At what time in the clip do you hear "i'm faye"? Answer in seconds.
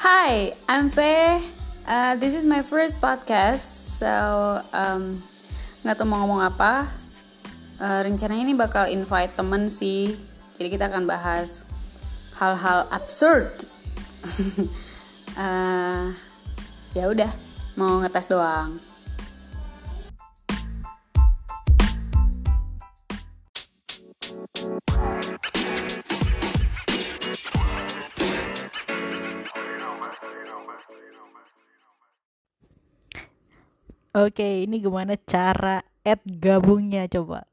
0.64-1.44